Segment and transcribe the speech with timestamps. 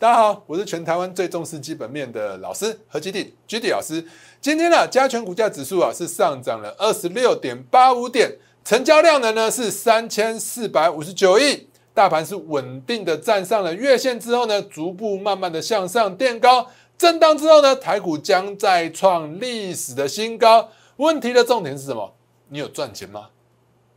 [0.00, 4.06] 大家好，我是全台湾最重视基本面的老师何基地 G D 老师。
[4.40, 20.68] 今天呢，加权股价指数啊是上涨了二十六点八五点，成交量呢呢是三千四百五十九亿，大盘是稳定的站上了月线之后呢，逐步慢慢的向上垫高，震荡之后呢，台股将再创历史的新高。
[20.98, 22.14] 问题的重点是什么？
[22.50, 23.30] 你有赚钱吗？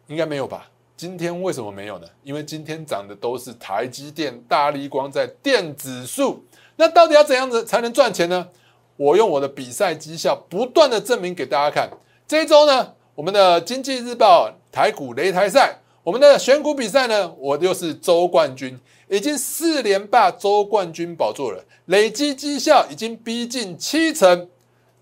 [0.07, 0.71] 应该没有吧。
[1.01, 2.05] 今天为什么没有呢？
[2.21, 6.45] 因为今天涨的都是台积电、大力光在电子数。
[6.75, 8.47] 那到底要怎样子才能赚钱呢？
[8.97, 11.89] 我用我的比赛绩效不断的证明给大家看。
[12.27, 18.79] 这一周呢，我们的经济日报台股擂台赛，我们的选股比赛呢，我就是周冠军，
[19.09, 24.47] 已经四连霸周冠军宝座了，累积绩效已经逼近七成。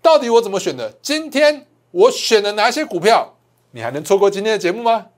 [0.00, 0.94] 到底我怎么选的？
[1.02, 3.34] 今天我选了哪些股票？
[3.72, 5.08] 你还能错过今天的节目吗？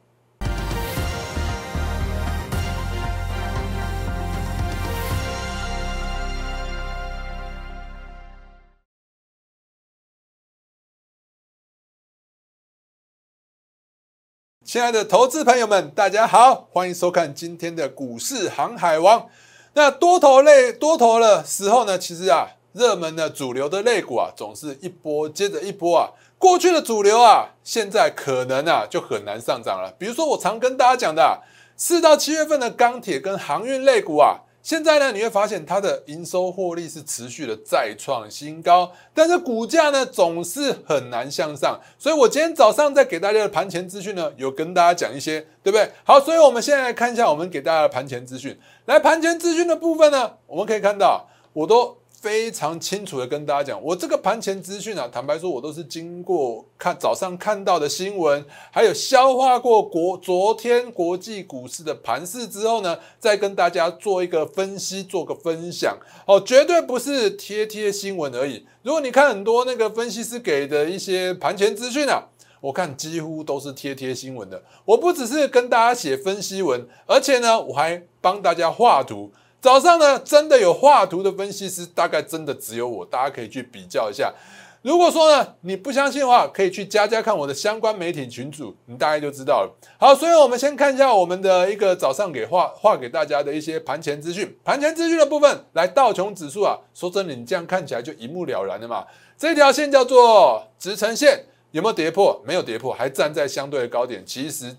[14.72, 19.28] 亲爱的投资朋友们，大家好，欢迎收看今天的股市航海王。
[19.74, 26.08] 那多头类多头的时候呢，其实啊，热门的主流的类股啊，总是一波接着一波啊。
[26.38, 29.92] 过去的主流啊，现在可能啊就很难上涨了。
[29.98, 31.42] 比如说我常跟大家讲的，
[31.76, 34.38] 四到七月份的钢铁跟航运类股啊。
[34.62, 41.80] 现在呢，你会发现它的营收获利是持续的再创新高，但是股价呢总是很难向上。
[41.98, 45.90] 所以我今天早上在给大家的盘前资讯呢，有跟大家讲一些，对不对？
[46.04, 48.56] 好，所以我们现在来看一下我们给大家的盘前资讯。
[48.84, 52.01] 来，盘前资讯的部分呢，我们可以看到，我都。
[52.22, 65.98] 非常清楚的跟大家讲，我这个盘前资讯啊，坦白说，我都是经过看早上看到的新闻，还有消化过国昨天国际股市的盘势之后呢，再跟大家做一个分析，做个分享。
[66.24, 68.64] 哦，绝对不是贴贴新闻而已。
[68.84, 72.28] 如果你看很多那个分析师给的一些盘前资讯啊，
[72.60, 74.62] 我看几乎都是贴贴新闻的。
[74.84, 79.32] 我不只是跟大家写分析文，而且呢，我还帮大家画图。
[79.62, 84.34] 早上呢，真的有画图的分析师，大概真的只有我，大家可以去比较一下。
[84.82, 89.72] 如果说呢，你不相信的话，可以去加加看我的相关媒体群组，你大概就知道了。
[90.00, 94.52] 好，所以我们先看一下我们的一个早上给画画给大家的一些盘前资讯。
[94.64, 99.06] 盘前资讯的部分，来道琼指数啊，说真的，你这样看起来就一目了然了嘛。
[99.38, 102.42] 这条线叫做支撑线，有没有跌破？
[102.44, 104.24] 没有跌破，还站在相对的高点。
[104.26, 104.74] 其实。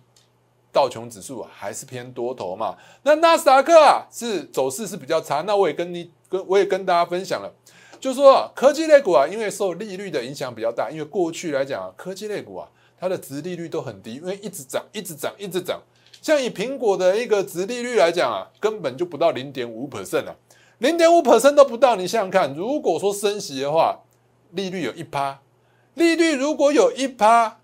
[0.73, 2.75] 道琼指数还是偏多头嘛？
[3.03, 5.41] 那纳斯达克啊是走势是比较差。
[5.41, 7.53] 那我也跟你跟我也跟大家分享了，
[7.99, 10.89] 就是说科技类股啊，因为受利率的影响比较大。
[10.89, 12.67] 因为过去来讲啊，科技类股啊，
[12.99, 15.79] 它的值利率都很低，因为一直涨，一直涨，一直涨。
[16.21, 20.35] 像以苹果的一个值利率来讲啊，根本就不到零点五 percent 啊，
[20.79, 21.95] 零点五 percent 都不到。
[21.95, 23.99] 你想想看，如果说升息的话，
[24.51, 25.41] 利率有一趴，
[25.93, 27.59] 利率如果有一趴，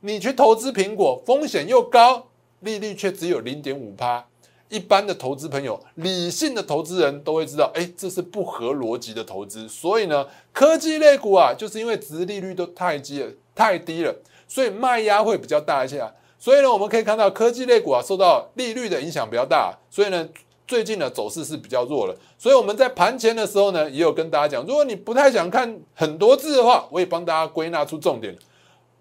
[0.00, 2.28] 你去投资苹果，风险又高。
[2.64, 4.24] 利率却只有零点五趴，
[4.68, 9.68] 一般的投资朋友、理性的投资人都会知道，哎，这是不合逻辑的投资。
[9.68, 14.12] 所以呢，科技类股啊，就是因为值利率都太低了、太低了，
[14.48, 16.10] 所以卖压会比较大一些啊。
[16.38, 20.28] 所以呢，我们可以看到科技类股啊，受到利率的影响比较大，所以呢，
[20.66, 22.16] 最近的走势是比较弱了。
[22.38, 28.36] 所以我们在盘前的时候呢，也有跟大家讲，如果你不太想看很多字的话，我也帮大家归纳出重点。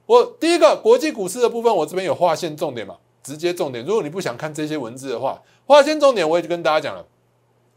[0.05, 2.95] 我第一个国际股市的部分，我这边有划线重点嘛。
[3.23, 7.05] 直接重点，如果你不想看这些文字的话，划线重点我也就跟大家讲了，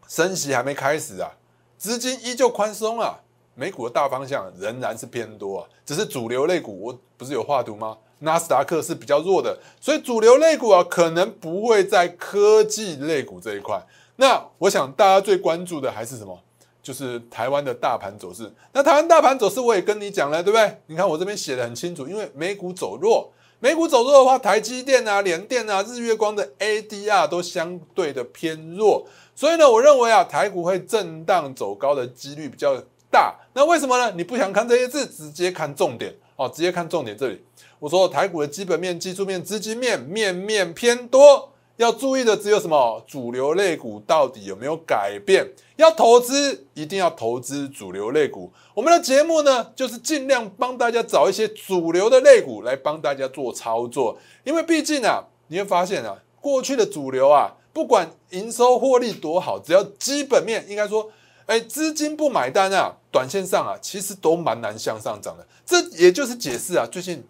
[0.09, 1.31] 升息还没开始啊，
[1.79, 3.21] 资金依旧宽松啊，
[3.55, 7.97] 美股的大方向仍然是偏多啊，只是主流类股我不是有画图吗？
[8.19, 13.81] 纳斯达克是比较弱的，所以主流类股啊可能不会在科技类股这一块。
[14.17, 16.37] 那我想大家最关注的还是什么？
[16.83, 18.51] 就是台湾的大盘走势。
[18.73, 20.81] 那台湾大盘走势我也跟你讲了，对不对？
[20.87, 23.31] 你看我这边写的很清楚，因为美股走弱。
[23.66, 32.80] 美股走弱的话，台积电啊、联电啊、日月光的 ADR 都相对的偏弱，所以呢，我认为啊，台股会震荡走高的几率比较
[33.10, 33.34] 大。
[33.54, 34.13] 那为什么呢？
[34.16, 37.45] 你不想看这些字，直接看重点哦，直接看重点这里。
[37.80, 41.53] 我说台股的基本面、技术面、资金面面面偏多。
[41.77, 43.05] 要注意的只有什么？
[43.07, 45.47] 主流类股到底有没有改变？
[45.77, 48.51] 要投资，一定要投资主流类股。
[48.73, 54.19] 我们的节目呢，就是尽量帮大家找一些主流的类股来帮大家做操作。
[54.45, 61.11] 因为毕竟啊，你会发现啊，过去的主流啊，不管营收获利多好，只要基本面应该说，
[61.45, 65.47] 哎，资金不买单啊，短线上啊，其实都蛮难向上涨的。
[65.67, 67.22] 这也就是解释啊，最近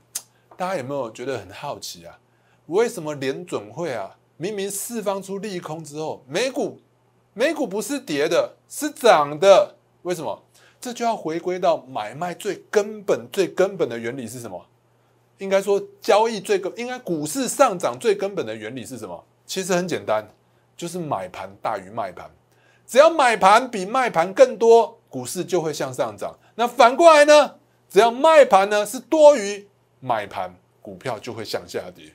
[0.56, 2.16] 大家有没有觉得很好奇啊？
[2.66, 4.16] 为什么联准会啊？
[4.36, 6.80] 明明释放出利空之后，美股
[7.32, 9.76] 美股不是跌的，是涨的。
[10.02, 10.42] 为什么？
[10.80, 14.66] 这就要回归到买卖最根本、最根本的原理是什么？
[15.38, 19.24] 应该说，交易最根，应该股市上涨最根本的原理是什么？
[19.46, 20.26] 其实很简单，
[20.76, 22.30] 就是买盘大于卖盘。
[22.86, 26.34] 只要买盘比卖盘更多，股市就会向上涨。
[26.54, 27.54] 那反过来呢？
[27.88, 29.66] 只要卖盘呢是多于
[30.00, 32.12] 买盘，股票就会向下跌。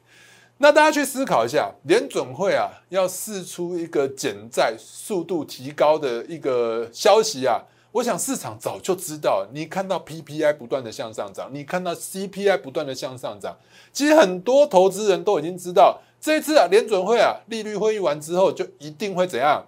[0.62, 7.60] 那大家去思考一下，联准会啊要试出一个减债速度提高的一个消息啊。
[7.94, 13.58] 我想市场早就知道，你看到 PPI 不断的向上涨，你看到 CPI 不断的向上涨，
[13.92, 19.66] 其实很多投资人都已经知道，这次啊联准会啊利率会议完之后，就一定会怎样，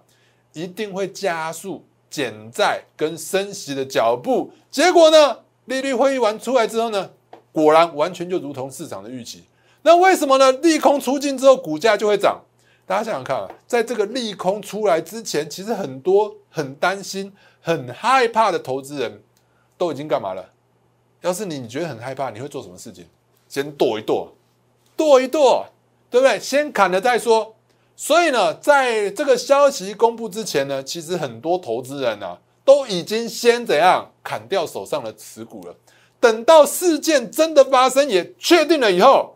[0.52, 4.52] 一定会加速减债跟升息的脚步。
[4.70, 7.10] 结果呢，利率会议完出来之后呢，
[7.50, 9.42] 果然完全就如同市场的预期。
[9.84, 10.50] 那为什么呢？
[10.50, 12.42] 利空出尽之后，股价就会涨。
[12.84, 17.32] 大家想想看啊，在这个利空出来之前，其实很多很担心。
[17.66, 19.22] 很害怕的投资人
[19.78, 20.50] 都已经干嘛了？
[21.22, 23.06] 要是你你觉得很害怕，你会做什么事情？
[23.48, 24.34] 先躲一躲，
[24.94, 25.64] 躲一躲，
[26.10, 26.38] 对不对？
[26.38, 27.54] 先砍了再说。
[27.96, 32.36] 所以呢，在这个消息公布之前呢，其实很多投资人呢
[32.66, 35.74] 都已经先怎样砍掉手上的持股了。
[36.20, 39.33] 等到事件真的发生也确定了以后，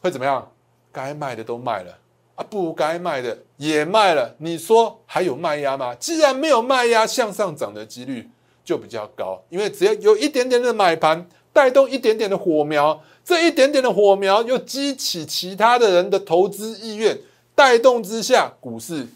[0.00, 0.50] 会怎么样？
[0.92, 1.98] 该卖的都卖了
[2.34, 2.44] 啊。
[2.50, 5.94] 不该卖的也卖了，你说还有卖压吗？
[5.94, 8.28] 既然没有卖压，向上涨的几率
[8.64, 17.16] 就比较高，因为只要有一点点的买盘带动一点点的火苗，这一点点的火苗又激起其他的人的投资意愿，
[17.54, 19.06] 带动之下，股市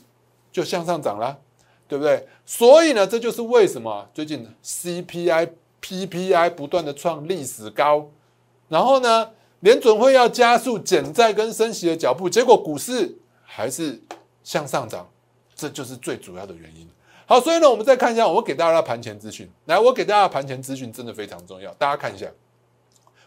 [0.52, 1.38] 就向上涨了，
[1.88, 2.28] 对不对？
[2.46, 5.48] 所以呢，这就是为什么最近 CPI、
[5.82, 8.10] PPI 不断的创历史高，
[8.68, 9.30] 然后呢？
[9.64, 13.98] 联准会要加速减债跟升息的脚步，结果股市还是
[14.42, 15.08] 向上涨，
[15.54, 16.86] 这就是最主要的原因。
[17.24, 19.50] 好，所以呢，我们再看一下，我给大家的盘前资讯。
[19.64, 22.26] 来，我给大家盘前资讯真的非常重要，大家看一下。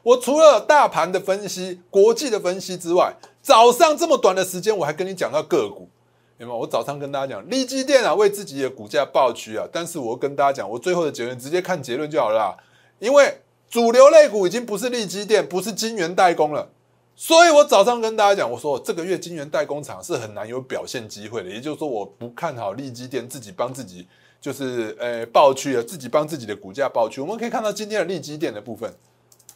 [0.03, 5.89] 我除了大盘的分析、国际的分析之外，早上这么短的时间，我还跟你讲到个股，
[6.37, 6.59] 有没有？
[6.59, 12.55] 我早上跟大家讲，利基电啊，为自己的股价爆区啊，但是我跟大家讲，我最后的结论直接看结论就好了，
[12.99, 13.41] 因为。
[13.69, 16.69] 主流类股已经不是利基电，不是金圆代工了，
[17.15, 24.07] 所以我早上跟大家讲，我说这个月金圆代工厂是很难有表现机会的，也就是说我不看好利基电自己帮自己
[24.39, 27.19] 就是呃爆区了，自己帮自己的股价爆区。
[27.19, 28.93] 我们可以看到今天的利基电的部分，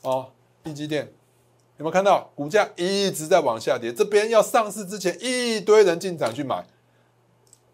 [0.01, 0.27] 哦，
[0.63, 1.03] 利基电
[1.77, 3.93] 有没有看到股价一直在往下跌？
[3.93, 6.65] 这边要上市之前一堆人进场去买，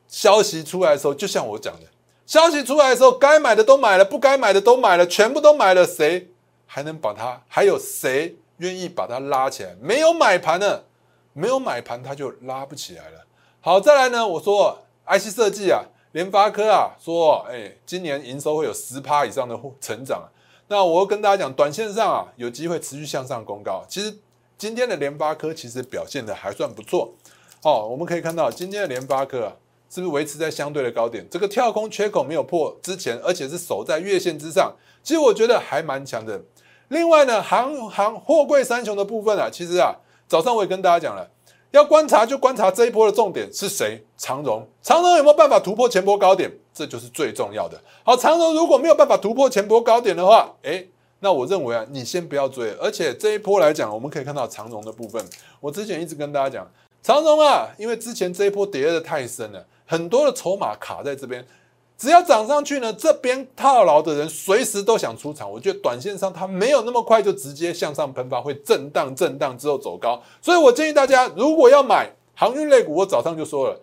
[0.07, 1.87] 消息出来的时候，就像我讲的。
[2.27, 6.29] 消息出来的时候，该买的都买了，不该买的都买了，全部都买了，谁
[6.65, 7.41] 还能把它？
[7.47, 9.73] 还有谁愿意把它拉起来？
[9.79, 10.83] 没有买盘呢，
[11.31, 13.25] 没有买盘，它就拉不起来了。
[13.61, 20.29] 好，再来呢，我说 IC 设计啊，联发科啊，说哎，今年营收会有十趴以上的成长。
[20.67, 23.85] 那我跟大家讲，短线上啊，有机会持续向上攻高。
[23.87, 24.13] 其实
[24.57, 27.13] 今天的联发科其实表现的还算不错。
[27.63, 29.55] 哦，我们可以看到今天的联发科啊。
[29.89, 31.25] 是不是维持在相对的高点？
[31.29, 36.41] 这个跳空缺口没有破之前，而且是守在月线之上，其实我觉得还蛮强的。
[36.89, 39.95] 另外呢，行行货柜三雄的部分啊，其实啊，
[40.27, 41.29] 早上我也跟大家讲了，
[41.71, 44.03] 要观察就观察这一波的重点是谁？
[44.17, 46.51] 长荣，长荣有没有办法突破前波高点？
[46.73, 47.81] 这就是最重要的。
[48.03, 50.89] 好，长荣如果没有办法突破前波高点的话，诶，
[51.19, 52.71] 那我认为啊，你先不要追。
[52.79, 55.23] 而且这一波来讲，我们可以看到长荣的部分，
[55.59, 59.65] 我之前一直跟大家讲，长荣啊，因为之前这一波跌的太深了。
[59.87, 61.43] 很多的筹码卡在这边，
[61.97, 65.49] 只要涨上去呢，这边套牢的人随时都想出场。
[65.49, 70.21] 我觉得短线上它没有那么快就直接向上喷发，会震荡震荡之后走高。
[70.41, 73.79] 所以我建议大家，如果要买航运类股，我早上就说了，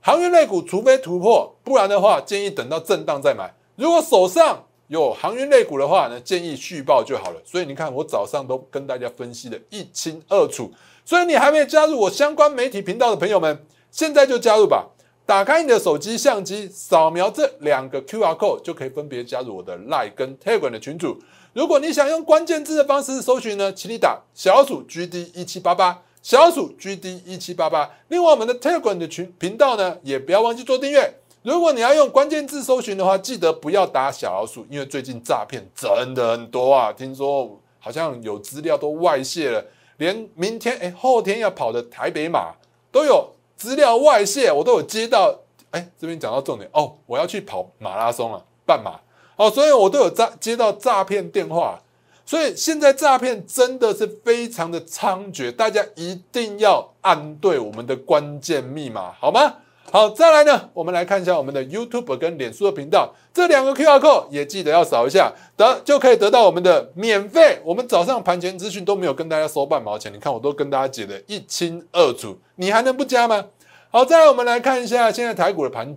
[0.00, 3.52] 航运类股除非突破，不然的话建议等到震荡再买。
[3.74, 7.40] 如果手上有航运类股的话呢，建议续报就好了。
[7.44, 10.70] 所以你看，我早上都跟大家分析的一清二楚。
[11.04, 14.88] 所以你还没有加入我相关媒体频道的朋友们，现在就加入吧。
[15.28, 21.18] 打开你的手机相机，扫描这两个 Q R code，就可以分别加入我的 Line 跟 Telegram 的群组。
[21.52, 27.90] 如果你想用关键字的方式搜寻呢，请你打小鼠 G D 一七八八，小鼠 G D 一七八八。
[28.08, 31.12] 另外，我们的 Telegram 的群频道呢，也不要忘记做订阅。
[31.42, 36.90] 如果你要用关键字搜寻的话，记得不要打小老鼠，因为最近诈骗真的很多啊。
[36.90, 39.62] 听说好像有资料都外泄了，
[39.98, 42.54] 连明天哎后天要跑的台北马
[42.90, 43.34] 都有。
[43.58, 45.40] 资料外泄，我都有接到。
[45.70, 48.98] 哎，这边讲到重点哦，我要去跑马拉松了，半马
[49.36, 51.78] 哦，所以我都有诈接到诈骗电话。
[52.24, 59.56] 所以现在诈骗真的是非常的猖獗，大家一定要按对我们的关键密码，好吗？
[59.90, 67.58] 好，再来呢，我们来看一下我们的 YouTube 跟脸书的频道，这两个 QR code 也记得要扫一下，得就可以得到我们的免费。
[67.64, 73.46] 我们早上盘前资讯都没有跟大家收半毛钱，你看我都跟大家解的一清二楚，你还能不加吗？
[73.90, 75.96] 好，再来我们来看一下现在台股的盘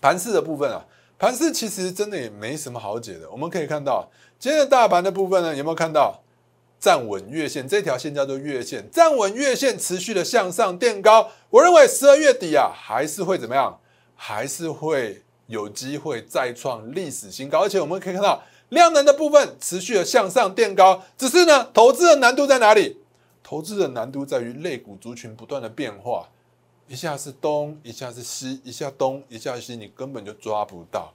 [0.00, 0.84] 盘势的部分啊，
[1.18, 3.30] 盘势其实真的也没什么好解的。
[3.30, 6.20] 我们可以看到今天的大盘的部分呢，有没有看到？
[6.80, 11.30] 站稳月线，这条线叫做月线，站稳月线，持续的向上垫高。
[11.50, 13.78] 我认为十二月底啊，还是会怎么样？
[14.14, 17.60] 还是会有机会再创历史新高。
[17.60, 22.98] 而且我们可以看到量能的部分持续的向上垫高，只是呢，投资的难度在哪里？
[23.42, 26.28] 投资的难度在于类股族群不断的变化，
[26.86, 31.14] 一下是东，一下是西，一下东，一下西，你根本就抓不到，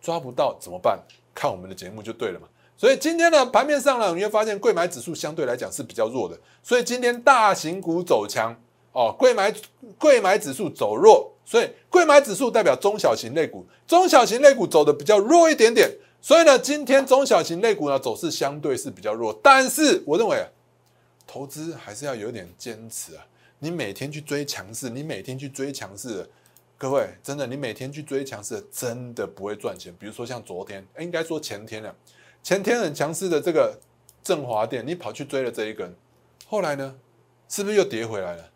[0.00, 1.00] 抓不到怎么办？
[1.34, 2.46] 看我们的节目就对了嘛。
[2.82, 8.52] 所以今天的盘面上呢，你会发现贵买指数相对来讲是比较弱的，所以今天大型股走强
[8.90, 9.54] 哦，贵买
[9.96, 15.88] 贵买指数走弱，所以贵买指数代表中小型类股，中小型类股走的比较弱一点点，
[16.20, 20.44] 所以呢，今天中小型类股呢走势相对是比较弱，但是我认为
[21.24, 23.24] 投资还是要有点坚持啊，
[23.60, 26.28] 你每天去追强势，你每天去追强势，
[26.76, 29.94] 各位真的，你每天去追强势，真的不会赚钱。
[30.00, 31.94] 比如说像昨天，应该说前天了。
[32.42, 33.78] 前天很强势的这个
[34.22, 35.94] 振华电，你跑去追了这一根，
[36.46, 36.96] 后来呢，
[37.48, 38.50] 是不是又跌回来了？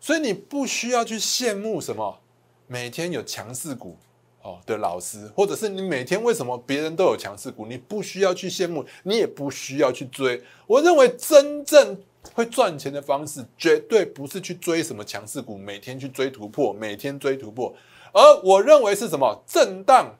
[0.00, 2.18] 所以你不需要去羡慕什么
[2.66, 3.96] 每天有强势股
[4.42, 10.42] 哦的老师，或者是你每天为什么别人都有强势股，你不需要去羡慕，你也不需要去追。
[10.66, 11.96] 我认为真正
[12.34, 17.72] 会赚钱的方式，绝对不是去追什么强势股，每天去追突破，每天追突破，
[18.12, 20.16] 而我认为是什么震荡。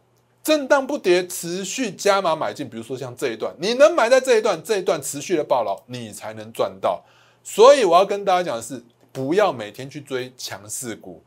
[0.49, 2.67] 震荡不跌，持续加码买进。
[2.67, 7.05] 比如说像这一段，你能买在这一段，这一段持续的暴牢，你才能赚到。
[7.45, 11.23] 所以我要跟大家讲的是，不要每天去追强势股。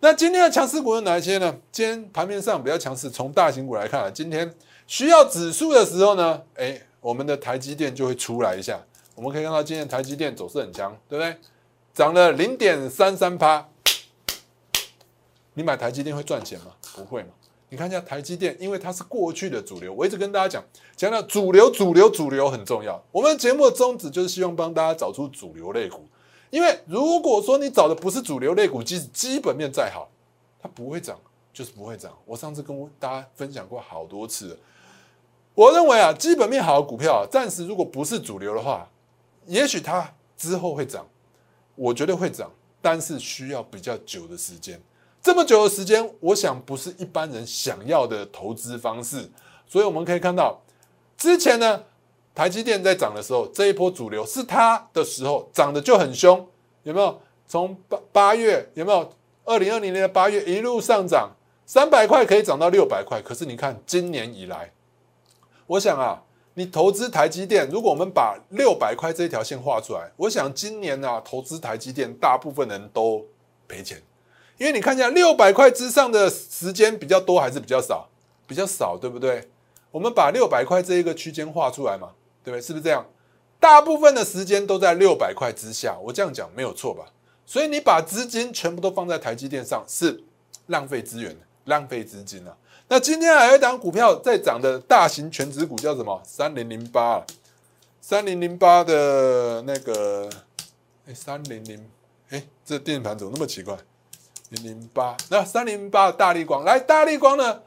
[0.00, 1.54] 那今天的强势股有哪一些呢？
[1.70, 4.52] 今天盘面上比较强势，从大型股来看啊，今天
[4.88, 8.80] 需要指数的时候呢，哎，我们的台积电就会出来一下。
[9.14, 11.36] 我们可以看到今天台积电走势很强，对不对？
[11.94, 13.68] 涨了零点三三趴。
[15.54, 16.72] 你买台积电会赚钱吗？
[16.96, 17.28] 不会嘛。
[17.74, 19.92] 你看一下台积电，因为它是过去的主流。
[19.92, 20.64] 我一直跟大家讲，
[20.94, 23.02] 讲到主流、主流、主流很重要。
[23.10, 26.06] 我们节目的宗旨就是希望帮大家找出主流类股。
[26.50, 30.08] 因为如果说你找的不是主流类股，即使基本面再好，
[30.62, 31.18] 它不会涨，
[31.52, 32.16] 就是不会涨。
[32.24, 34.56] 我上次跟大家分享过好多次。
[35.56, 38.88] 我认为啊，基本面好的股票，暂时如果不是主流的话，
[39.46, 41.04] 也许它之后会涨，
[41.74, 44.80] 我觉得会涨，但是需要比较久的时间。
[45.24, 49.26] 这么久的时间，我想不是一般人想要的投资方式，
[49.66, 50.60] 所以我们可以看到，
[51.16, 51.82] 之前呢，
[52.34, 56.46] 台积电在涨的时候，这一波主流是它的时候涨得就很凶，
[56.82, 57.18] 有没有？
[57.48, 59.10] 从八八月有没有？
[59.46, 61.30] 二零二零年的八月一路上涨，
[61.64, 63.22] 三百块可以涨到六百块。
[63.22, 64.70] 可是你看今年以来，
[65.66, 73.24] 我想啊，你投资台积电，如果我们把六百块这条线画出来，我想今年啊，投资台积电，大部分人都
[73.66, 74.02] 赔钱。
[74.56, 78.08] 因为你看一下六百块之上的时间比较多还是比较少？
[78.46, 79.48] 比较少，对不对？
[79.90, 82.10] 我们把六百块这一个区间画出来嘛，
[82.42, 82.62] 对不对？
[82.62, 83.04] 是不是这样？
[83.58, 87.06] 大部分的时间都在六百块之下，我这样讲没有错吧？
[87.46, 90.22] 所以你把资金全部都放在台积电上是
[90.66, 92.56] 浪费资源、浪费资金啊。
[92.88, 96.20] 那今天还有一档股票在涨的大型全值股叫什么？
[96.24, 97.24] 三零零八，
[98.00, 100.28] 三零零八的那个，
[101.06, 101.90] 哎，三零零，
[102.28, 103.76] 哎，这电盘怎么那么奇怪？
[104.54, 107.60] 零零八，那三零八的大力光来，大力光呢，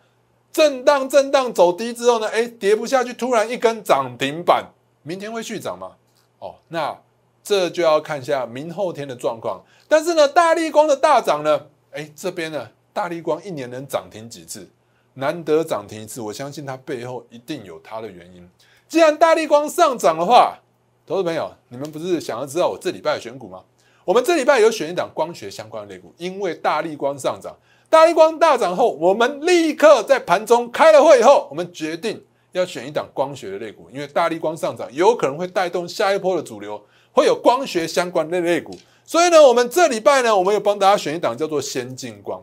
[0.52, 4.66] 震荡震荡走低之后呢，哎，跌不下去，突然一根涨停板，
[5.04, 5.92] 明天会续涨吗？
[6.40, 6.98] 哦，那
[7.44, 9.62] 这就要看一下明后天的状况。
[9.88, 14.68] 但是呢，大力光的大涨呢，哎，这边呢，大力光一年能涨停几次？
[15.14, 18.48] 难得涨停一次，我相信它背后一定有它的原因。
[18.88, 20.60] 既然大力光上涨的话，
[21.08, 23.64] 投资朋友，你们不是想要知道我这礼拜的选股吗？
[24.08, 27.54] 我们这礼拜有选一档光学相关的类股，因为大力光上涨，
[27.90, 32.24] 大力光大涨后，我们立刻在盘中开了会以后，我们决定
[32.54, 38.74] 要选一档光学的类股，因为大力光上涨有可能会带动下一波的主流，会有光学相关的类股，
[39.04, 42.42] 所以呢，我们这礼拜呢，我们有帮大家选一档叫做先进光，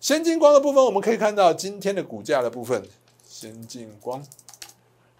[0.00, 2.82] 先进光的部分，我们可以看到今天的股价的部分，
[3.24, 4.20] 先进光，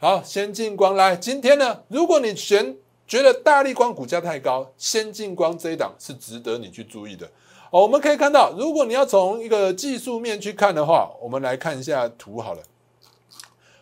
[0.01, 2.75] 好，先进光来，今天呢，如果你选。
[3.09, 7.27] 觉得大力光股价太高，先进光这一档是值得你去注意的。
[7.71, 12.63] 哦，我们可以看到，如果你要从一个技术面去看的话，我们来看一下图好了。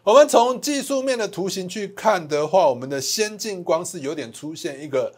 [0.05, 5.13] 我们从技术面的图形去看的话，我们的先进光是有点出现一个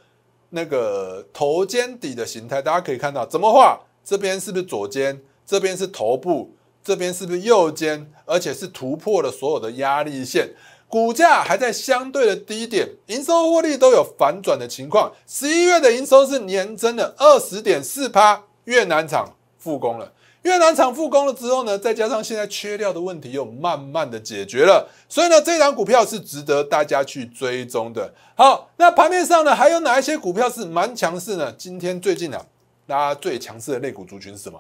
[0.50, 3.79] 那个头肩底的形态，大家可以看到怎么画？
[4.03, 5.21] 这边是不是左肩？
[5.45, 8.11] 这边是头部，这边是不是右肩？
[8.25, 10.55] 而且是突破了所有的压力线，
[10.88, 15.12] 股价还在相对的低点，营收获利都有反转的情况。
[15.26, 20.12] 十一月的营收是年增了二十点四趴，越南厂复工了。
[20.42, 28.14] 越南厂复工了之后呢，再加上现在缺料的问题又慢慢的解决了，所以呢，这档股票是值得大家去追踪的。
[28.35, 31.52] 好，那盘面上呢，还有哪一些股票是蛮强势呢？
[31.59, 32.47] 今天最近啊，
[32.87, 34.59] 大家最强势的类股族群是什么？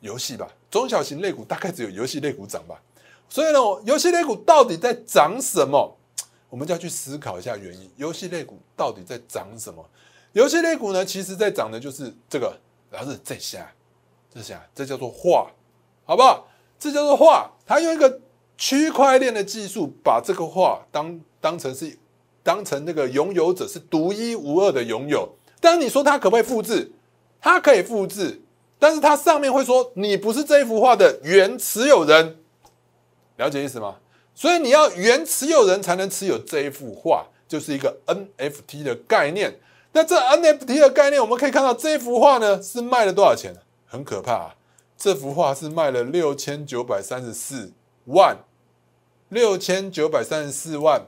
[0.00, 2.80] 游戏吧，中小型类股大概只有游戏类股涨吧。
[3.32, 5.96] 所以呢，游戏类股到底在涨什么？
[6.50, 7.90] 我们就要去思考一下原因。
[7.96, 9.82] 游戏类股到底在涨什么？
[10.34, 12.54] 游戏类股呢，其实在涨的就是这个，
[12.90, 13.72] 然后是这下。
[14.34, 15.50] 这下，这叫做画，
[16.04, 16.46] 好不好？
[16.78, 17.50] 这叫做画。
[17.64, 18.20] 它用一个
[18.58, 21.98] 区块链的技术，把这个画当当成是
[22.42, 25.26] 当成那个拥有者是独一无二的拥有。
[25.58, 26.92] 当你说它可不可以复制？
[27.40, 28.42] 它可以复制，
[28.78, 32.36] 但是它上面会说你不是这一幅画的原持有人。
[33.42, 33.96] 了解意思吗？
[34.34, 39.58] 所以你要原持有人才能持有这一幅画，就是一个 NFT 的概念。
[39.92, 43.54] 那这 NFT 的概念，我们可以看到这幅画呢是卖了多少钱？
[43.86, 44.54] 很可怕，啊
[44.96, 47.72] 这幅画是卖了六千九百三十四
[48.06, 48.38] 万，
[49.28, 51.06] 六千九百三十四万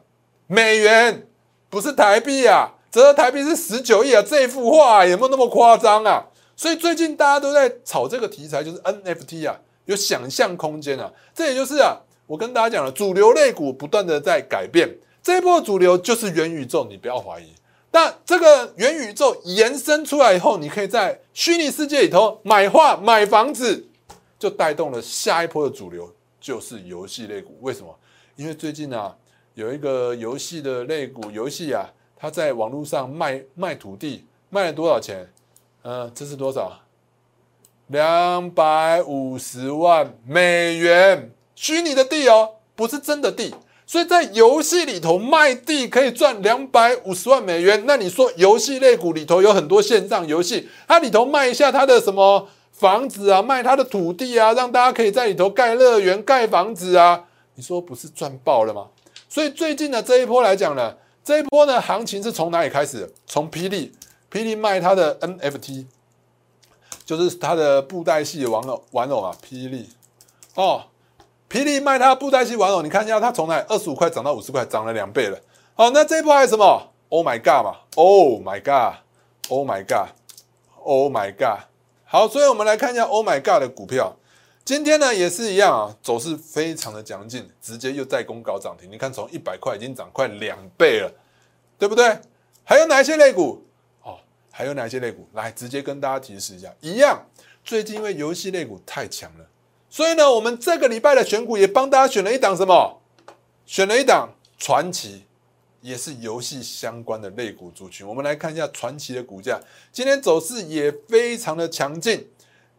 [0.49, 1.27] 美元，
[1.71, 4.23] 不是台币啊，折合台币是十九亿啊！
[4.23, 6.27] 这幅画有没有那么夸张啊？
[6.57, 11.11] 所以最近大家都在炒这个题材，就是 NFT 啊，有想象空间啊。
[11.35, 12.01] 这也就是啊，
[12.35, 17.55] 我跟大家讲了，主流类股不断的在改变，这一波主流就是元宇宙，你不要怀疑。
[17.93, 23.87] 那这个元宇宙延伸出来以后，你可以在虚拟世界里头买画、买房子，
[24.37, 27.57] 就带动了下一波的主流，就是游戏类股。
[27.61, 27.97] 为什么？
[28.35, 29.17] 因为最近啊，
[29.55, 35.33] 有一个游戏的类股，游戏啊，它在网络上卖卖土地，卖了多少钱？
[35.83, 36.81] 嗯，这是多少？
[37.87, 43.55] 两百五十万美元，虚拟的地哦，不是真的地。
[43.87, 57.25] 所以在游戏里头卖地可以赚两百五十万美元，那你说游戏类股里头有很多线上游戏，它里头卖一下它的什么房子啊，卖它的土地啊，让大家可以在里头盖乐园、盖房子啊，
[57.57, 58.87] 你说不是赚爆了吗？
[59.29, 63.13] 所以最近的这一波来讲呢，这一波呢行情是从哪里开始？
[63.27, 63.93] 从霹雳，
[64.33, 65.85] 霹雳卖它的 NFT，
[67.05, 69.91] 就是它的布袋戏玩偶玩偶啊，霹雳
[70.55, 70.85] 哦。
[71.49, 75.39] 霹雳卖它布袋戏玩偶，你看一下，它从哪二十五块涨到五十块，涨了两倍了。
[75.75, 81.65] 好，那这一波还有什么？Oh my god 嘛，Oh my god，Oh my god，Oh my god。
[82.05, 84.17] 好，所以我们来看一下 Oh my god 的股票，
[84.65, 88.91] 今天呢也是一样啊，走势非常的强劲，直接又再攻高涨停。
[88.91, 91.13] 你看从一百块已经涨快两倍了，
[91.79, 92.19] 对不对？
[92.65, 93.65] 还有哪一些类股？
[94.03, 94.19] 哦，
[94.51, 95.29] 还有哪一些类股？
[95.35, 97.27] 来，直接跟大家提示一下，一样，
[97.65, 99.45] 最近因为游戏类股太强了。
[99.95, 103.01] 所以呢，我们这个礼拜的选股也帮大家选了一档什么？
[103.65, 104.29] 选了一档
[104.59, 105.23] 传奇，
[105.83, 108.05] 也是游戏相关的类股族群。
[108.05, 109.61] 我们来看一下传奇的股价，
[109.93, 112.27] 今天走势也非常的强劲。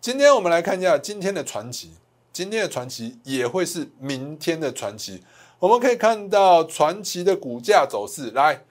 [0.01, 1.93] 今天我们来看一下今天的传奇，
[2.33, 5.23] 今天的传奇也会是明天的传奇。
[5.59, 8.65] 我们可以看到传奇的股价走势，来，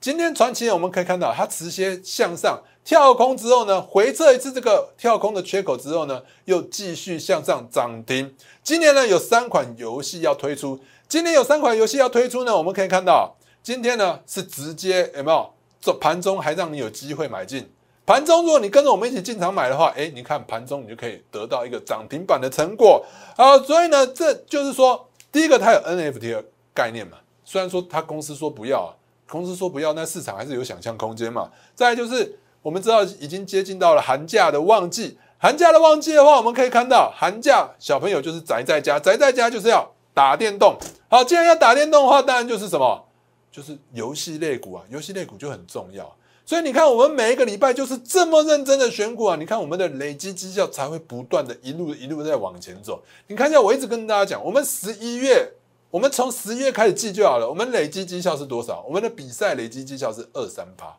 [0.00, 2.62] 今天传奇我们可以看到它直接向上。
[2.88, 8.34] 跳空之后呢，回撤一次这个跳空的缺口之后呢，又继续向上涨停。
[8.62, 15.50] 今年呢有三款游戏要推出，今年有三款游戏要推出呢，我们可以看到今天呢是直接有没有？
[15.82, 17.70] 这盘中还让你有机会买进。
[18.06, 23.04] 盘中如果你跟着我们一起进场买的话，哎，你看盘中你就可以得到一个涨停板的成果。
[23.36, 28.96] 好，所以呢，这就是说，第一个它有 NFT 的概念嘛，虽然说它公司说不要，啊
[29.28, 31.50] 公司说不要，那市场还是有想象空间嘛。
[31.74, 32.38] 再就是。
[32.68, 40.76] 我们知道已经接近到了寒假的旺季，寒假的旺季的话，我们可以看到寒假小朋友就是宅在家，宅在家就是要打电动。
[41.08, 43.06] 好，既然要打电动的话，当然就是什么，
[43.50, 46.14] 就是游戏类股啊，游戏类股就很重要。
[46.44, 53.02] 所以你看，我们每一个礼拜就是这么认真的选股啊，你看我们的累积绩效才会不断的一路一路在往前走。
[53.28, 55.54] 你看一下，我一直跟大家讲，我们十一月，
[55.90, 58.84] 我们从十月开始记就好了，我们累积绩效是多少？
[58.86, 60.94] 我们的比赛累积绩效是二三趴。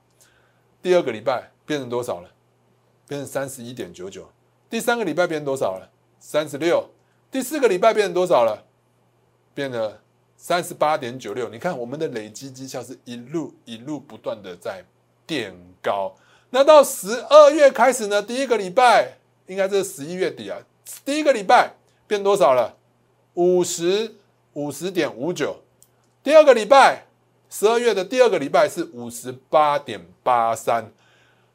[0.81, 2.29] 第二个礼拜变成多少了？
[3.07, 4.29] 变成三十一点九九。
[4.69, 5.89] 第三个礼拜变成多少了？
[6.19, 6.89] 三十六。
[7.31, 8.63] 第四个礼拜变成多少了？
[9.53, 10.01] 变了
[10.37, 11.49] 三十八点九六。
[11.49, 14.85] 你看我们的累积绩效是一路一路不断的在
[15.25, 16.15] 垫高。
[16.51, 18.21] 那到十二月开始呢？
[18.21, 20.59] 第一个礼拜应该是十一月底啊。
[21.03, 21.73] 第一个礼拜
[22.07, 22.77] 变多少了？
[23.33, 24.15] 五十
[24.53, 25.57] 五十点五九。
[26.23, 27.08] 第二个礼拜。
[27.49, 30.91] 十二月的第二个礼拜是五十八点八三，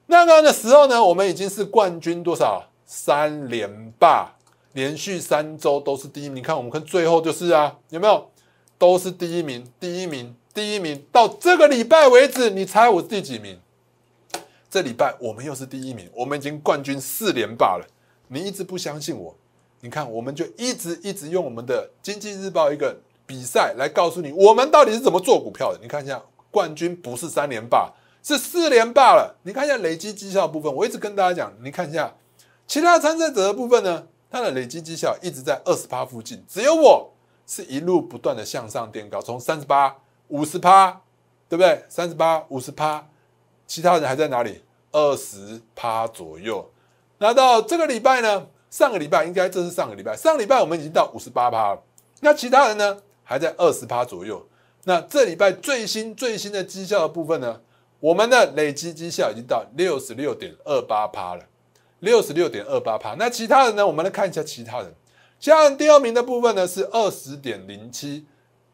[0.07, 4.35] 那个的时候呢，我们已经是冠军多少三连霸，
[4.72, 6.37] 连续三周都是第一名。
[6.37, 8.28] 你看，我们看最后就是啊，有没有？
[8.76, 11.00] 都是第一名，第一名，第一名。
[11.12, 13.61] 到这个礼拜为止，你猜我第几名？
[14.68, 17.87] 这礼拜我们又是第一名，我们已经冠军四连霸了。
[18.26, 19.37] 你一直不相信我，
[19.80, 25.78] 你看，我们就一直一直用我们的经济日报一个比赛来告诉你，我们到底是怎么做股票的。
[25.80, 29.37] 你看一下，冠军不是三连霸，是四连霸了。
[29.42, 32.14] 你看一下累积绩效部分，我一直跟大家讲，你看一下
[32.66, 37.12] 其他参赛者的部分呢，它的累积绩效一直在二十趴附近，只有我
[37.46, 39.96] 是一路不断的向上垫高，从三十八、
[40.28, 41.00] 五十趴，
[41.48, 41.84] 对不对？
[41.88, 43.06] 三十八、五十趴。
[43.66, 44.62] 其他人还在哪里？
[44.92, 46.70] 二十趴左右。
[47.18, 48.46] 那到这个礼拜呢？
[48.70, 51.82] 上个礼拜应该这是上个礼拜，上个礼拜我们已经到五十八趴了。
[52.20, 52.98] 那其他人呢？
[53.24, 54.46] 还在二十趴左右。
[54.84, 57.60] 那这礼拜最新最新的绩效的部分呢？
[58.00, 61.44] 我们的累积绩效已经到六十六点二八趴了，
[62.00, 63.14] 六十六点二八趴。
[63.14, 63.87] 那其他人呢？
[63.87, 64.94] 我们来看一下其他人。
[65.40, 68.26] 其他人第二名的部分呢是二十点零七，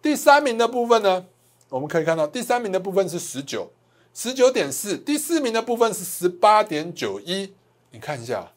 [0.03, 1.27] 第三名的部分呢，
[1.69, 3.71] 我们可以看到第三名的部分是十九。
[4.13, 7.55] 十九点四，第四名的部分是十八点九一，
[7.93, 8.51] 你看一下，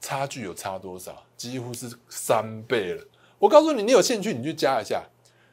[0.00, 1.22] 差距有差多少？
[1.36, 3.04] 几乎是三倍了。
[3.38, 5.04] 我告诉你，你有兴趣你去加一下，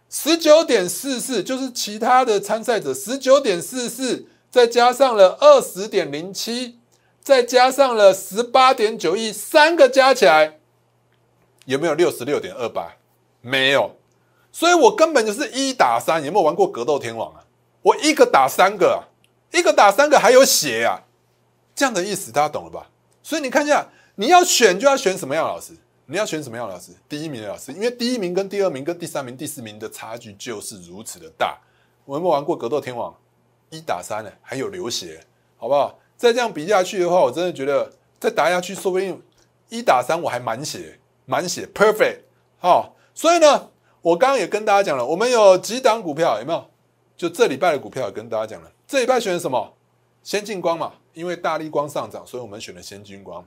[0.09, 6.79] 十九点四四就是其他的参赛者十九点四四，再加上了二十点零七，
[7.21, 10.59] 再加上了十八点九亿，三个加起来
[11.65, 12.95] 有没有六十六点二八？
[13.41, 13.97] 没有，
[14.51, 16.23] 所以我根本就是一打三。
[16.23, 17.43] 有没有玩过格斗天王啊？
[17.81, 18.99] 我一个打三个啊！
[19.51, 21.03] 一个打三个还有血啊，
[21.75, 22.89] 这样的意思大家懂了吧？
[23.21, 25.73] 所以你看一下，你要选就要选什么样的老师？
[26.09, 26.93] 你要选什么样的老师？
[27.09, 31.59] 第一名的老师，因为第一名跟第二名跟第三名、第四名的差距就是如此的大。
[32.05, 33.13] 我有没有玩过格斗天王？
[33.69, 35.21] 一打三呢，还有流血，
[35.57, 35.99] 好不好？
[36.15, 37.91] 再这样比下去的话，我真的觉得
[38.21, 39.21] 再打下去，说不定
[39.67, 42.19] 一打三我还满血，满血 perfect。
[42.57, 43.69] 好，所以呢，
[44.01, 46.69] 我刚刚也跟大家讲了，我们有几档股票，有没有？
[47.17, 48.71] 就这礼拜的股票也跟大家讲了。
[48.87, 49.73] 这礼拜选什么？
[50.23, 53.45] 先进光嘛，因为大力光上涨，所以我们选了先进光。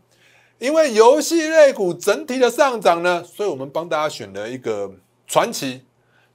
[0.60, 4.92] 因为游戏类股整体的上涨呢，所以我们帮大家选了一个
[5.26, 5.82] 传奇。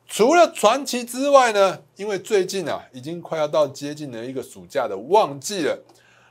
[0.08, 5.80] 除了传奇之外呢，因为最近啊，已经快要到接近了一个暑假的旺季了。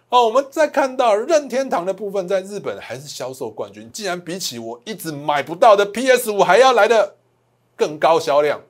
[0.09, 7.15] 哦，我们再看到任天堂的部分，在日本还是销售冠军，竟然比起我一直买不到的 PS 五还要来的
[7.77, 8.61] 更高销量。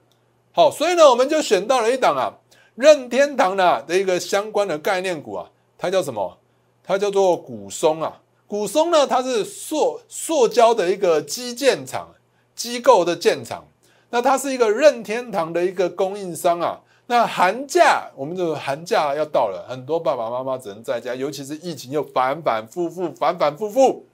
[0.53, 2.35] 好，所以呢，我们就选到了一档啊。
[2.75, 6.39] 任天堂的的一个相关的概念股啊，它叫什么？
[6.83, 8.21] 它叫做古松啊。
[8.47, 12.15] 古松呢，它是塑塑胶的一个基建厂
[12.55, 13.67] 机构的建厂。
[14.11, 16.81] 那它是一个任天堂的一个供应商啊。
[17.07, 24.07] 那寒假，我们的寒假要到了，很多爸爸妈妈只能在家，尤其是疫情又反反复复，反反复复。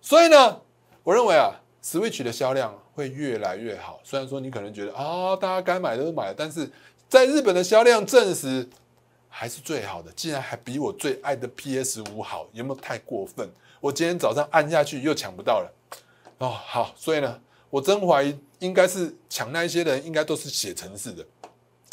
[0.00, 0.60] 所以呢，
[1.02, 4.00] 我认为啊，Switch 的销量会越来越好。
[4.04, 6.70] 虽然说你可能觉得啊，大家该买的都买了，但是。
[7.10, 8.68] 在日本的销量证实
[9.30, 13.48] 还是最好的，竟然还比我最爱的 PS 五好，有没有太过分？
[13.80, 15.72] 我今天早上按下去又抢不到了
[16.38, 16.48] 哦。
[16.48, 21.24] 好，所以呢，我真怀疑应该是抢那一些人，应该都是写程式的。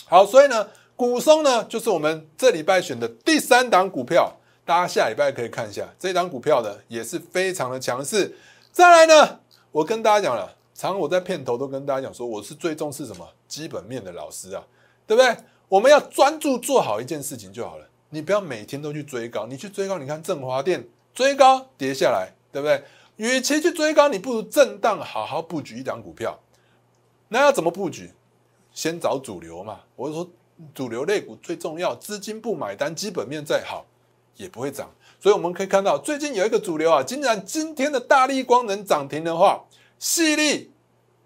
[0.06, 4.32] 好，所以呢，股松呢就是我们这礼拜选的第三档股票，
[4.64, 8.36] 大家下礼拜可以看一下这档股票呢也是非常的强势。
[8.72, 9.40] 再来呢，
[9.72, 14.64] 我跟大家讲了，常我在片头都跟大家讲说，我是最重视什么基本面的老师啊。
[15.08, 15.38] 对不对？
[15.70, 17.88] 我们要专注做好一件事情就好了。
[18.10, 20.84] 你不要每天都去追高，你去追高，你看振华电
[21.16, 22.84] 追高跌下来，对不对？
[23.16, 26.38] 与其去追高，你不如震荡好好布局一档股票。
[27.30, 28.12] 那要怎么布局？
[28.74, 29.80] 先找主流嘛。
[29.96, 30.30] 我说
[30.74, 33.86] 主流类股最重要，资金不买单，基本面再好
[34.36, 34.92] 也不会涨。
[35.18, 39.64] 所以我们可以看到，最近有一个主流啊，既然今天的大力光能涨停的话，
[39.98, 40.72] 细力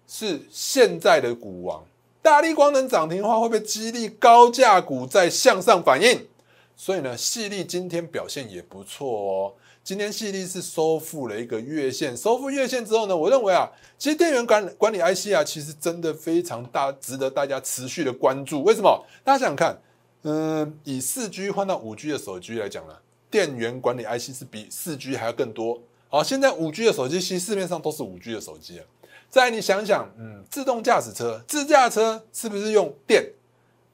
[0.06, 1.84] 是现在的股王。
[2.22, 6.28] 大力光能涨停的话，会不会激励高价股在向上反应？
[6.76, 9.54] 所以呢，细力今天表现也不错哦。
[9.90, 18.62] 今天细力是收复了一个月线，收复月线之后呢，我认为啊，其实电源管管理 IC 啊，其实真的非常大，值得大家持续的关注。
[18.62, 19.04] 为什么？
[19.24, 19.76] 大家想想看，
[20.22, 22.94] 嗯，以四 G 换到五 G 的手机来讲呢，
[23.28, 25.82] 电源管理 IC 是比四 G 还要更多。
[26.08, 28.86] 好，现在五 G 的手机，其实市面上都是五 G 的手机啊。
[29.28, 33.28] 再你想想，嗯，自动驾驶车、自驾车是不是用电？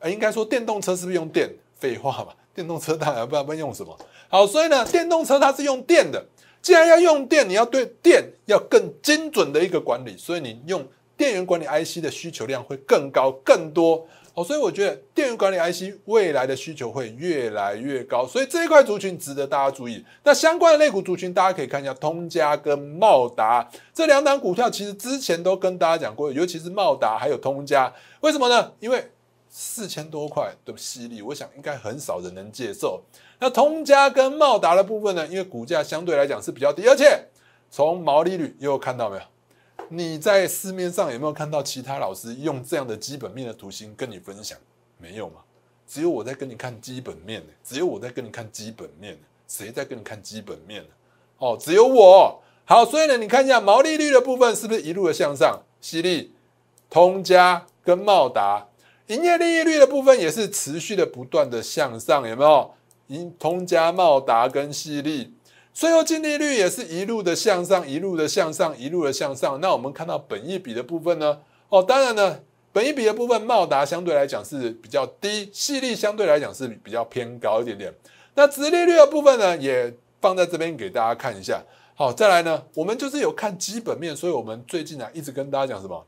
[0.01, 1.51] 呃，应该说电动车是不是用电？
[1.79, 3.99] 废话嘛，电动车当然不知道用什么。
[4.29, 6.27] 好，所以呢，电动车它是用电的。
[6.61, 10.85] 既然要用电，你要对电要更精准的一个管理，所以你用
[11.17, 14.07] 电源管理 IC 的需求量会更高、更多。
[14.35, 20.05] 哦，所以我觉得电源管理 IC 未来的需求会越来越高，所以这一块族群值得大家注意。
[20.25, 28.73] 那相关的类股族群，大家可以看一下通家跟茂达这两档股票，其实之前都跟大家讲过，尤其是茂达还有通家，为什么呢？
[28.81, 29.11] 因为
[29.49, 33.03] 四千多块的犀利，我想应该很少人能接受。
[33.39, 37.27] 那通家跟茂达的部分呢，因为股价相对来讲是比较低，而且
[37.71, 39.23] 从毛利率又看到没有？
[39.89, 44.59] 你在市面上有没有看到其他老师用这样的基本面的图形跟你分享？
[44.99, 45.37] 没有吗？
[45.87, 50.89] 只有我在跟你看基本面呢，只有我在跟你看基本面谁在跟你看基本面呢？
[51.39, 52.43] 哦，只有我。
[52.65, 55.63] 好，所以呢，你看一下毛利率的部分是不是一路的向上？
[55.81, 56.35] 犀利、
[56.91, 58.67] 通家跟茂达，
[59.07, 62.75] 营业利率的部分也是持续的不断的向上，有没有？
[63.09, 65.33] 通通家、茂达跟犀利。
[65.75, 69.61] 税后净利率也是一路的向上，一路的向上，一路的向上。
[69.61, 71.39] 那我们看到本益比的部分呢？
[71.69, 72.41] 哦，当然呢，
[72.73, 77.95] 本益比的部分，茂达相对来讲是比较低，细粒相对来讲是比较偏高一点点。
[78.35, 81.63] 那殖利率的部分呢，也放在这边给大家看一下。
[81.95, 86.03] 好，再来呢，我们就是有看基本面，所以我们最近啊一直跟大家讲什么？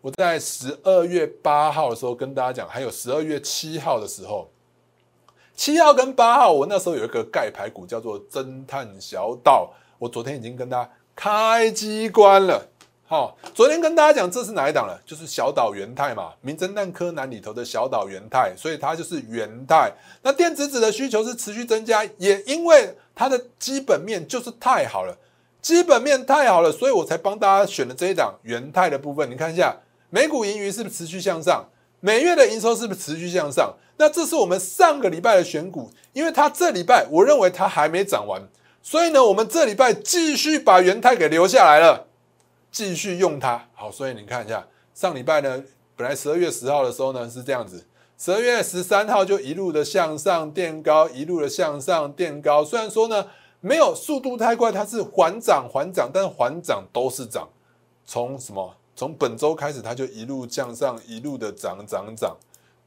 [0.00, 4.50] 我在十二月八号的时候跟大家讲，还有十二月七号的时候。
[5.58, 9.68] 七号跟八号，我那时候有一个盖牌股叫做侦探小岛，
[9.98, 12.64] 我昨天已经跟大家开机关了。
[13.08, 14.96] 好，昨天跟大家讲这是哪一档了？
[15.04, 19.92] 就是小岛元泰嘛，名侦探柯南里头的小岛元泰，所以它就是元泰。
[20.22, 25.18] 那电子纸的需求是持续增加，也因为它的基本面就是太好了，
[25.60, 29.28] 基本面太好了，所以我才帮大家选了这一档元泰的部分。
[29.28, 29.76] 你看一下，
[30.08, 31.68] 每股盈余是不是持续向上？
[32.00, 33.74] 每月的营收是不是持续向上？
[33.96, 38.40] 那这是我们上个礼拜的选股，因为它这礼拜我认为它还没涨完，
[38.80, 42.06] 所以呢，我们这礼拜继续把元泰给留下来了，
[42.70, 43.66] 继续用它。
[43.74, 45.64] 好，所以你看一下，上礼拜呢，
[45.96, 47.84] 本来十二月十号的时候呢是这样子，
[48.16, 52.64] 十二月十三号就一路的向上垫高，一路的向上垫高。
[52.64, 53.26] 虽然说呢
[53.60, 57.48] 没有速度太快，它是缓涨缓涨，但是缓涨都是涨，
[58.06, 58.76] 从什么？
[58.98, 62.36] 从本周开始，它就一路向上，一路的涨涨涨，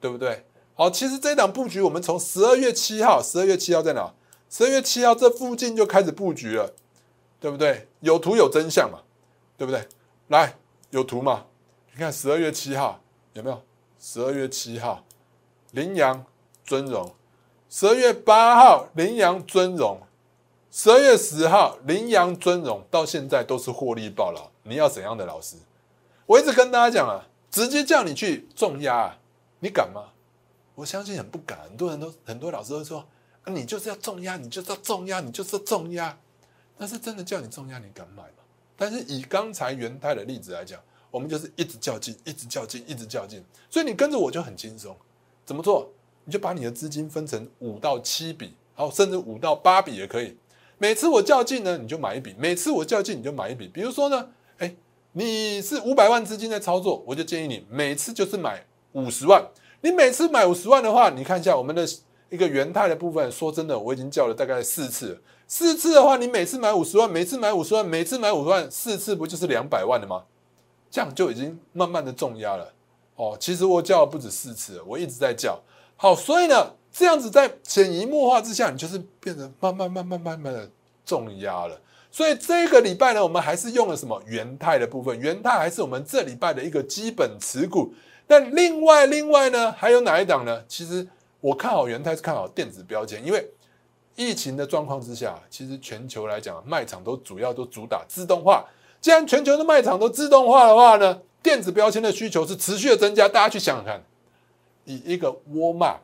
[0.01, 0.43] 对不对？
[0.75, 4.13] 好，其实这档布局，我们从十二月七号，十二月七号在哪？
[4.49, 6.73] 十二月七号这附近就开始布局了，
[7.39, 7.87] 对不对？
[8.01, 8.99] 有图有真相嘛，
[9.57, 9.87] 对不对？
[10.27, 10.57] 来，
[10.89, 11.45] 有图嘛？
[11.93, 12.99] 你看十二月七号
[13.31, 13.61] 有没有？
[13.97, 15.05] 十二月七号，
[15.71, 16.25] 羚羊
[16.65, 17.05] 尊荣；
[17.69, 19.99] 十二月八号，羚羊尊荣；
[20.71, 24.51] 十二月十号，羚羊尊荣，到现在都是获利爆了。
[24.63, 25.55] 你要怎样的老师？
[26.31, 29.17] 我一直跟大家讲啊，直接叫你去重压，
[29.59, 30.13] 你敢吗？
[30.75, 33.05] 我相信很不敢，很多人都很多老师都说，
[33.47, 36.17] 你就是要重压，你就是要重压，你就是要重压。
[36.77, 38.43] 但是真的叫你重压，你敢买吗？
[38.77, 43.43] 但是以刚才元泰的例子来讲，我们就是一直较劲，一直较劲，一直较劲。
[43.69, 44.95] 所以你跟着我就很轻松。
[45.45, 45.91] 怎么做？
[46.23, 50.37] 你就把你的资金分成五到七笔，好，甚至五到八笔也可以。
[50.77, 53.67] 每次我较劲呢，你就买一笔；每次我较劲，你就买一笔。
[53.67, 54.29] 比如说呢，
[55.13, 59.45] 你是五百万资金在操作，我就建议你每次就是买五十万。
[59.81, 61.85] 你每次买五十万的话，你看一下我们的
[62.29, 63.29] 一个元泰的部分。
[63.29, 70.23] 说真的，我已经叫了大概四次，四次的话，你每次买五十万，每次买五十万，每次买五十万，四次不就是两百万了吗？
[70.89, 72.71] 这样就已经慢慢的重压了。
[73.17, 75.59] 哦，其实我叫了不止四次，我一直在叫。
[75.97, 80.69] 好，所以呢，这样子在潜移默化之下，你就是变得慢慢慢慢慢慢的
[81.05, 81.81] 重压了。
[82.11, 85.17] 所以这个礼拜呢，我们还是用了什么元泰的部分？
[85.17, 87.93] 元泰还是我们这礼拜的一个基本持股。
[88.27, 90.61] 但另外另外呢，还有哪一档呢？
[90.67, 91.07] 其实
[91.39, 93.49] 我看好元泰是看好电子标签，因为
[94.15, 98.65] 疫情的状况之下，其实全球来讲卖场都主要都主打自动化。
[98.99, 103.27] 既然全球的卖场都自动化的话呢，电子标签的需求是持续的增加。
[103.27, 104.03] 大家去想想看，
[104.83, 105.95] 以一个沃尔玛，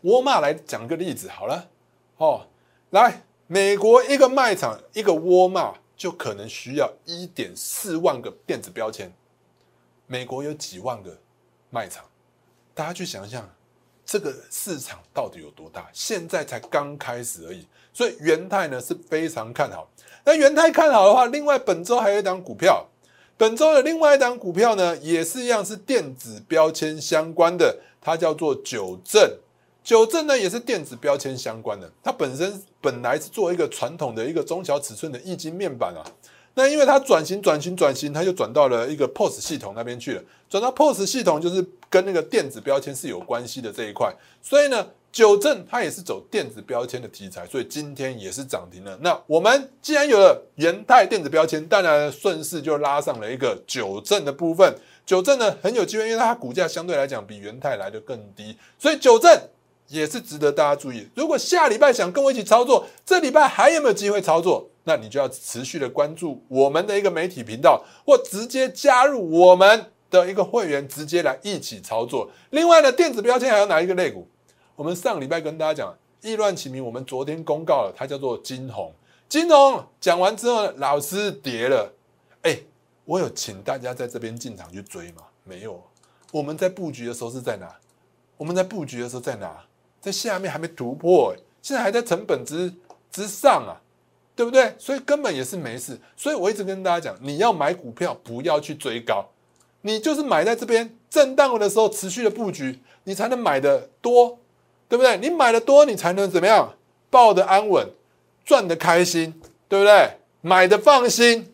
[0.00, 1.68] 沃尔玛来讲个例子好了，
[2.16, 2.48] 哦，
[2.90, 3.22] 来。
[3.52, 9.12] 美国一个卖场，一个沃尔玛就可能需要一点四万个电子标签。
[10.06, 11.18] 美国有几万个
[11.68, 12.02] 卖场，
[12.72, 13.46] 大家去想想，
[14.06, 15.86] 这个市场到底有多大？
[15.92, 17.66] 现在才刚开始而已。
[17.92, 19.86] 所以元泰呢是非常看好。
[20.24, 22.86] 那元泰看好的话，另外本周还有一档股票，
[23.36, 29.36] 本周的另外一档股票呢也是一样是电子标签相关的，它叫做九正。
[29.84, 36.00] 九正呢也是电子标签相关的，它本身本来是做一个传统的一个中小尺寸的液晶面板啊，
[36.54, 48.96] 那因为它转型转型转型，它就转到了一个 POS 系统那边去了，转到 POS 系统就是跟那个电子标签是有关系的这一块，所以呢，九正它也是走电子标签的题材，所以今天也是涨停了。
[49.02, 54.72] 那我们既然有了元泰电子标签，当然顺势就拉上了一个九正的部分。
[55.04, 59.36] 九正呢很有机会，因为它股价相对来讲比元泰来的更低，所以九正
[59.92, 61.06] 也是值得大家注意。
[61.14, 64.68] 如果下礼拜想跟我一起操作，这礼拜还有没有机会操作？
[64.84, 72.30] 那你就要持续的关注我们的一个媒体频道，或直接加入我们的一个会员，直接来一起操作。
[72.50, 74.26] 另外呢，电子标签还有哪一个类股？
[74.74, 78.92] 我们上礼拜跟大家讲，意乱其名，我们昨天公告了，它叫做金红。
[79.28, 81.92] 金红讲完之后，老师跌了。
[82.42, 82.58] 哎，
[83.04, 85.22] 我有请大家在这边进场去追吗？
[85.44, 85.80] 没有。
[86.32, 87.76] 我们在布局的时候是在哪？
[88.36, 89.64] 我们在布局的时候在哪？
[90.02, 92.70] 在下面还没突破，现在还在成本之
[93.10, 93.80] 之上啊，
[94.36, 94.74] 对不对？
[94.76, 95.98] 所以根本也是没事。
[96.14, 99.24] 所以我一直跟大家讲，你要买股票不要去追高，
[99.80, 104.38] 你就是买在这边震荡的时候持续的布局，你才能买的多，
[104.88, 105.16] 对不对？
[105.16, 106.74] 你买的多，你才能怎么样？
[107.08, 107.88] 抱的安稳，
[108.44, 110.18] 赚的开心，对不对？
[110.42, 111.48] 买的放心。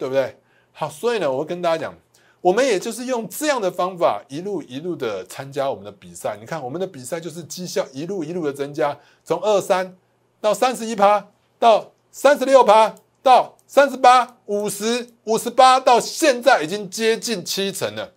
[0.00, 0.34] 对不对？
[0.72, 1.94] 好，所以呢，我会跟大家讲，
[2.40, 6.36] 我们也就是用这样的方法，一路一路的参加我们的比赛。
[6.40, 9.96] 你看，我们的比赛就是绩效一路一路的增加，从二三
[10.40, 18.12] 到三十一趴，到三十六趴，到三十八、五十五十八，到现在已经接近七成了，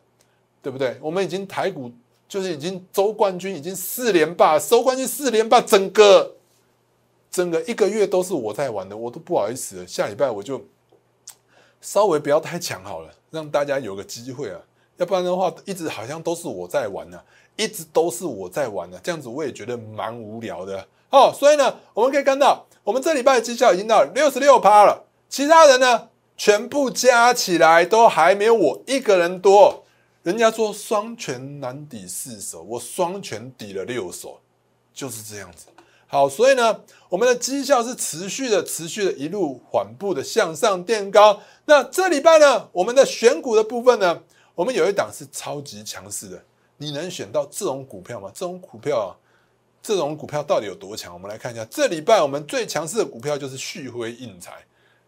[0.62, 0.98] 对不对？
[1.02, 1.92] 我们已经台股
[2.28, 6.36] 就是已经周冠军，已经四连霸，收冠军四连霸，整个
[7.30, 9.88] 整个一个月都是我在玩的，我都不好意思了。
[9.88, 10.66] 下礼拜我就。
[11.86, 14.62] 稍微不要太强好了，让大家有个机会啊，
[14.98, 17.20] 要不然的话，一直好像都是我在玩呢，
[17.56, 20.88] 一直都是我在玩呢，这样子我也觉得蛮无聊的。
[21.10, 29.84] 好，所以呢，我们可以看到，我们这礼拜的绩效已经到六十六趴了，其他人呢，全部加起来都还没有我一个人多。
[30.22, 34.40] 人家说双拳难抵四手，我双拳抵了六手，
[34.94, 35.66] 就是这样子。
[36.08, 41.42] 好，所以呢，我们的绩效是持续的、持续的，一路缓步的向上垫高。
[41.66, 44.22] 那这礼拜呢，我们的选股的部分呢，
[44.54, 46.44] 我们有一档是超级强势的。
[46.78, 48.30] 你能选到这种股票吗？
[48.34, 49.16] 这种股票啊，
[49.82, 51.14] 这种股票到底有多强？
[51.14, 54.54] 我们来看一下，这礼拜我们最强势的股票就是旭辉印材。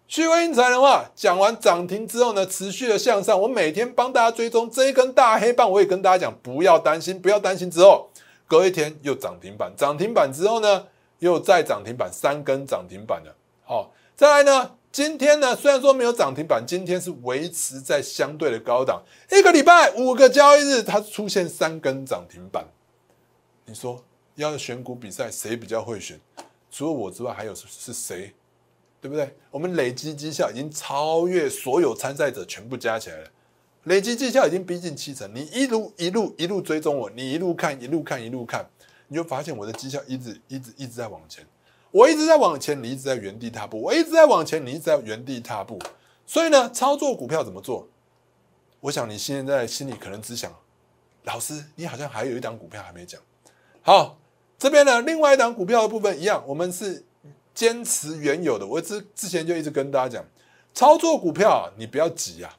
[0.07, 3.41] 旭辉印材的话，讲完涨停之后呢，持续的向上。
[3.41, 7.69] 我每天帮大家追踪这一根大黑棒，我也跟大家讲，不要担心，不要担心。
[7.69, 8.09] 之后
[8.47, 10.87] 隔一天又涨停板，涨停板之后呢？
[11.19, 14.71] 又再涨停板三根涨停板了，好，再来呢？
[14.95, 15.53] 今天呢？
[15.53, 19.03] 虽然说没有涨停板，今天是维持在相对的高档。
[19.29, 22.65] 一个礼拜五个交易日，它出现三根涨停板。
[23.65, 24.01] 你说
[24.35, 26.17] 要选股比赛，谁比较会选？
[26.71, 28.33] 除了我之外，还有是谁？
[29.01, 29.35] 对不对？
[29.51, 33.27] 我们累积绩效已经超越所有参赛者全部加起来了，
[33.83, 35.29] 累积绩效已经逼近七成。
[35.35, 38.65] 你一路一路一路追踪我，你一路看一路看一路看。
[39.09, 41.45] 你就发现我的绩效一直一直一直在往前，
[41.95, 45.79] 我一直在往前，你一直在原地踏步，我一直在往前，你一直在原地踏步。
[46.27, 47.87] 所以呢，操作股票怎么做？
[48.81, 50.53] 我想你现在心里可能只想，
[51.23, 53.21] 老师，你好像还有一档股票还没讲。
[53.81, 54.17] 好，
[54.59, 57.05] 这边呢，另外一档股票的部分一样，我们是
[57.53, 58.67] 坚持原有的。
[58.67, 60.25] 我之之前就一直跟大家讲，
[60.73, 62.57] 操作股票你不要急啊，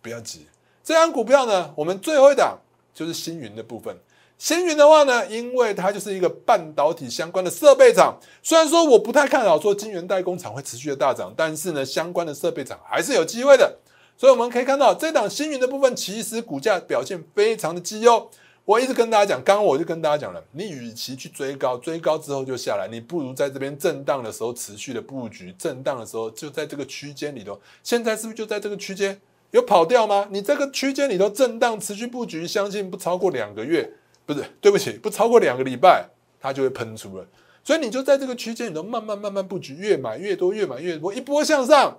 [0.00, 0.46] 不要急。
[0.82, 2.58] 这档股票呢，我们最后一档
[2.94, 3.94] 就是星云的部分。
[4.40, 13.76] 星云的话呢，因为它就是一个半导体相关的设备厂，虽然说我不太看好说晶圆代工厂会持续的大涨，但是呢，相关的设备厂还是有机会的。
[14.16, 18.30] 所以我们可以看到，这档星云的部分其实股价表现非常的绩优。
[18.64, 27.60] 我一直跟大家讲，刚刚我就跟大家讲了，你与其去追高，追高之后就下来，你不如在这边震荡的时候持续的布局，震荡的时候就在这个区间里头。
[27.82, 30.28] 现在是不是就在这个区间有跑掉吗？
[30.30, 33.92] 你这个区间里头震荡持续布局，相信不超过两个月。
[34.32, 36.08] 不是，对不起，不超过两个礼拜，
[36.40, 37.26] 它就会喷出了。
[37.64, 41.98] 所以你就在这个区间里头慢慢慢慢布局，越买越多，越买越多，一波向上，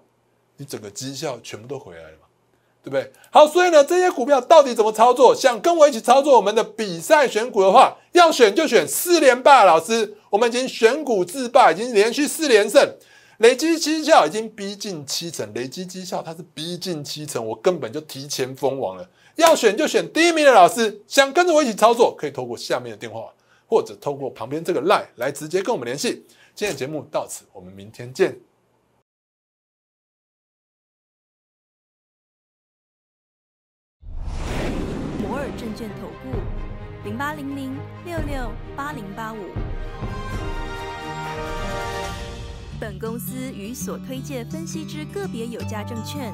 [0.56, 2.28] 你整个绩效全部都回来了嘛，
[2.82, 3.12] 对不对？
[3.32, 5.36] 好，所以呢，这些股票到底怎么操作？
[5.36, 10.16] 想跟我一起操作我们的比赛选股的话，要选就选四连霸老师。
[10.30, 12.96] 我们已经选股自霸，已经连续四连胜，
[13.40, 19.08] 累积绩效已经逼近七成，累积绩效它是逼近七成，我根本就提前封王了。
[19.42, 23.34] 要选就选第一名的老师，想跟着我一起操作，可以透过下面的电话，
[23.68, 26.26] 或者透过旁边这个 line 来直接跟我们联系。
[26.54, 28.38] 今天的节目到此，我们明天见。
[35.22, 36.38] 摩尔证券投顾
[37.04, 37.76] 零八零零
[38.06, 39.38] 六六八零八五。
[42.80, 46.34] 本公司与所推介分析之个别有价证券